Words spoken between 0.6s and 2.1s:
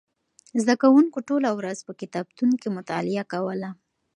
زده کوونکو ټوله ورځ په